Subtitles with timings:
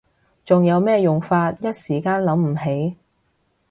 [0.43, 1.51] 仲有咩用法？
[1.51, 2.97] 一時間諗唔起